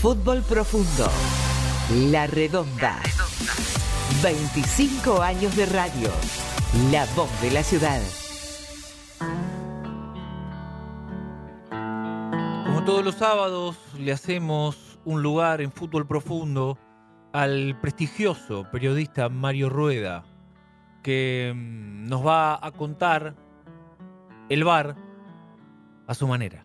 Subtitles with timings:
[0.00, 1.10] Fútbol Profundo.
[2.10, 2.96] La Redonda.
[4.22, 6.08] 25 años de radio.
[6.90, 8.00] La voz de la ciudad.
[12.64, 16.78] Como todos los sábados, le hacemos un lugar en Fútbol Profundo
[17.34, 20.24] al prestigioso periodista Mario Rueda,
[21.02, 23.34] que mm, nos va a contar
[24.48, 24.96] el bar
[26.06, 26.64] a su manera.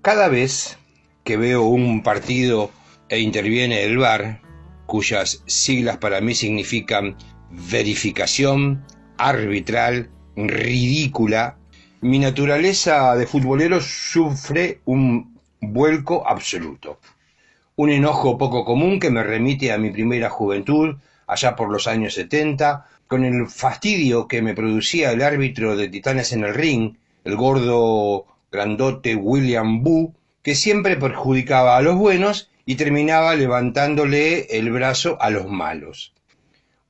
[0.00, 0.78] Cada vez
[1.26, 2.70] que veo un partido
[3.08, 4.40] e interviene el VAR,
[4.86, 7.16] cuyas siglas para mí significan
[7.50, 8.84] verificación
[9.18, 11.58] arbitral ridícula,
[12.00, 17.00] mi naturaleza de futbolero sufre un vuelco absoluto.
[17.74, 20.94] Un enojo poco común que me remite a mi primera juventud,
[21.26, 26.32] allá por los años 70, con el fastidio que me producía el árbitro de Titanes
[26.32, 30.14] en el ring, el gordo grandote William Boo,
[30.46, 36.12] que siempre perjudicaba a los buenos y terminaba levantándole el brazo a los malos.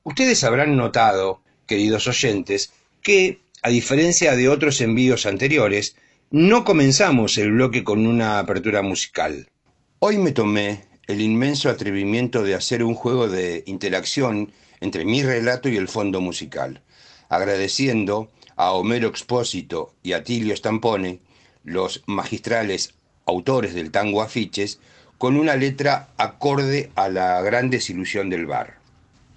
[0.03, 5.95] Ustedes habrán notado, queridos oyentes, que, a diferencia de otros envíos anteriores,
[6.29, 9.49] no comenzamos el bloque con una apertura musical.
[9.97, 15.67] Hoy me tomé el inmenso atrevimiento de hacer un juego de interacción entre mi relato
[15.67, 16.83] y el fondo musical,
[17.27, 21.21] agradeciendo a Homero Expósito y a Tilio Stampone,
[21.63, 22.93] los magistrales
[23.27, 24.79] autores del tango Afiches,
[25.17, 28.79] con una letra acorde a la gran desilusión del bar,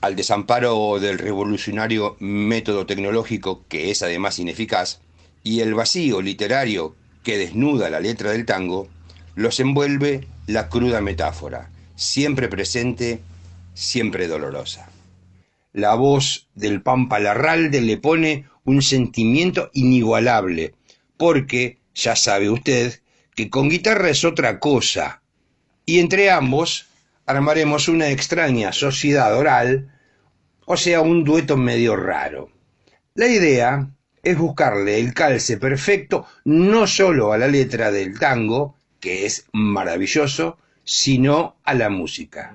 [0.01, 5.01] al desamparo del revolucionario método tecnológico que es además ineficaz,
[5.43, 8.89] y el vacío literario que desnuda la letra del tango,
[9.35, 13.21] los envuelve la cruda metáfora, siempre presente,
[13.75, 14.91] siempre dolorosa.
[15.73, 20.75] La voz del Pampa Larralde le pone un sentimiento inigualable,
[21.17, 23.01] porque, ya sabe usted,
[23.35, 25.23] que con guitarra es otra cosa,
[25.87, 26.87] y entre ambos
[27.27, 29.93] armaremos una extraña sociedad oral,
[30.65, 32.51] o sea, un dueto medio raro.
[33.15, 33.89] La idea
[34.23, 40.59] es buscarle el calce perfecto no solo a la letra del tango, que es maravilloso,
[40.85, 42.55] sino a la música.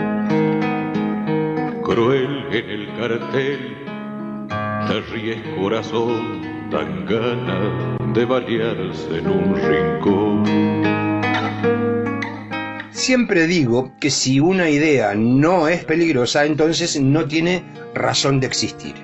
[1.93, 3.75] Cruel en el cartel,
[4.87, 6.41] te ríes corazón,
[6.71, 10.45] tan ganas de balearse en un rincón.
[12.91, 18.95] Siempre digo que si una idea no es peligrosa, entonces no tiene razón de existir.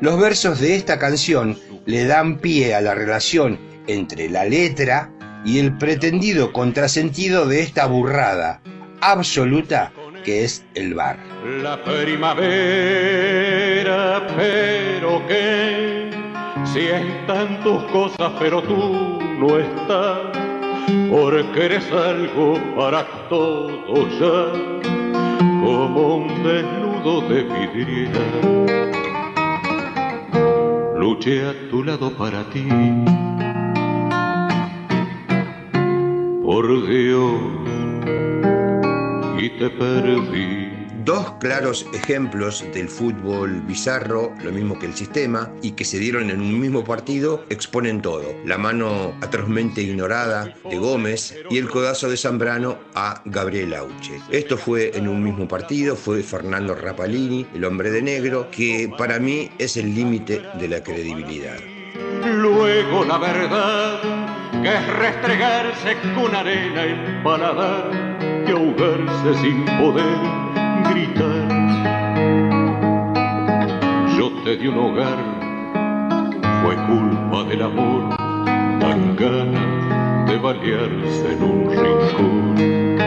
[0.00, 1.56] Los versos de esta canción
[1.86, 3.56] le dan pie a la relación
[3.86, 5.12] entre la letra
[5.44, 8.62] y el pretendido contrasentido de esta burrada
[9.00, 9.92] absoluta
[10.24, 11.18] que es el bar.
[11.62, 12.26] La primavera,
[14.36, 16.10] pero que
[16.64, 20.18] si están tus cosas, pero tú no estás,
[21.10, 24.52] porque eres algo para todos ya,
[25.62, 28.20] como un desnudo de vidriera.
[30.96, 32.68] Luché a tu lado para ti,
[36.44, 37.69] por Dios,
[39.40, 40.68] y te perdí.
[41.04, 46.28] Dos claros ejemplos del fútbol bizarro, lo mismo que el sistema, y que se dieron
[46.28, 48.34] en un mismo partido, exponen todo.
[48.44, 54.20] La mano atrozmente ignorada de Gómez y el codazo de Zambrano a Gabriel Auche.
[54.30, 59.18] Esto fue en un mismo partido, fue Fernando Rapalini, el hombre de negro, que para
[59.18, 61.56] mí es el límite de la credibilidad.
[62.26, 64.02] Luego la verdad,
[64.62, 70.18] que es restregarse con arena el paladar ahogarse sin poder
[70.90, 71.48] gritar.
[74.16, 75.18] Yo te di un hogar,
[76.62, 78.16] fue culpa del amor,
[78.80, 83.00] tan ganas de balearse en un rincón.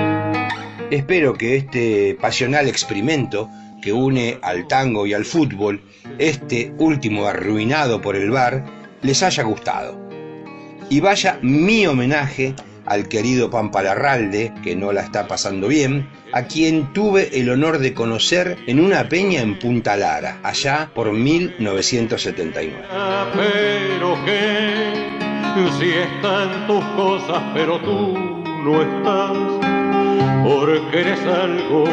[0.92, 3.50] Espero que este pasional experimento
[3.82, 5.82] que une al tango y al fútbol,
[6.20, 8.64] este último arruinado por el bar,
[9.02, 10.00] les haya gustado.
[10.90, 16.44] Y vaya mi homenaje al querido Pampa Larralde, que no la está pasando bien, a
[16.44, 22.76] quien tuve el honor de conocer en una peña en Punta Lara, allá por 1979.
[22.92, 24.18] Ah, pero
[25.80, 28.18] si están tus cosas, pero tú
[28.64, 29.38] no estás,
[30.44, 31.86] porque eres algo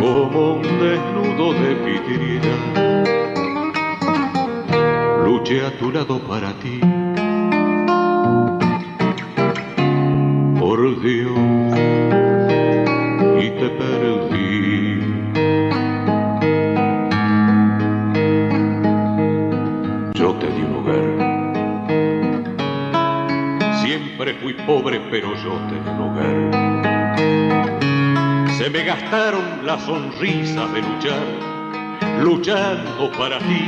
[0.00, 1.78] como un desnudo de.
[5.24, 6.80] Luché a tu lado para ti
[20.40, 21.04] Te di un hogar.
[23.82, 26.36] Siempre fui pobre, pero yo te di un hogar.
[28.56, 31.26] Se me gastaron las sonrisas de luchar,
[32.22, 33.66] luchando para ti,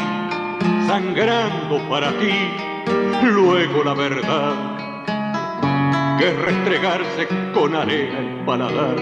[0.87, 2.34] sangrando para ti,
[3.22, 4.81] luego la verdad
[6.19, 8.96] que restregarse con arena el paladar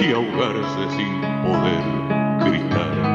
[0.00, 1.82] y ahogarse sin poder
[2.44, 3.09] gritar.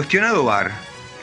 [0.00, 0.72] Cuestionado bar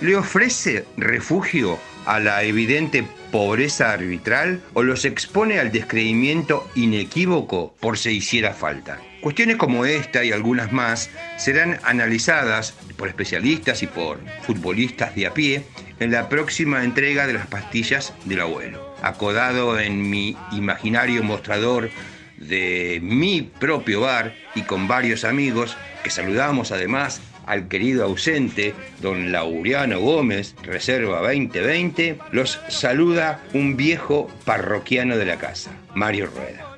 [0.01, 7.97] le ofrece refugio a la evidente pobreza arbitral o los expone al descreimiento inequívoco por
[7.97, 8.99] si hiciera falta.
[9.19, 15.33] Cuestiones como esta y algunas más serán analizadas por especialistas y por futbolistas de a
[15.33, 15.63] pie
[15.99, 18.95] en la próxima entrega de las pastillas del abuelo.
[19.01, 21.89] Acodado en mi imaginario mostrador
[22.37, 29.31] de mi propio bar y con varios amigos que saludamos además al querido ausente, don
[29.31, 36.75] Laureano Gómez, Reserva 2020, los saluda un viejo parroquiano de la casa, Mario Rueda.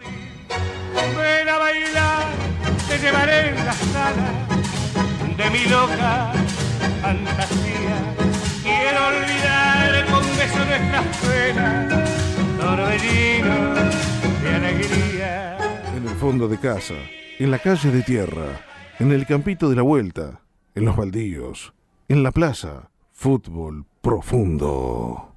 [1.18, 2.28] Ven a bailar,
[2.88, 4.48] te llevaré en la sala
[5.36, 6.34] de mi loca
[7.02, 7.98] fantasía.
[8.62, 12.10] Quiero olvidar con beso nuestras penas,
[12.60, 13.96] torbellinos
[14.44, 15.58] de alegría.
[15.96, 16.96] En el fondo de casa,
[17.40, 18.48] en la calle de tierra,
[19.00, 20.42] en el campito de la vuelta,
[20.76, 21.74] en los baldíos,
[22.08, 25.29] en la plaza, fútbol profundo.